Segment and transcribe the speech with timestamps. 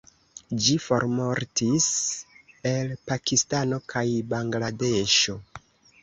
[0.67, 1.89] Ĝi formortis
[2.69, 5.37] el Pakistano kaj Bangladeŝo.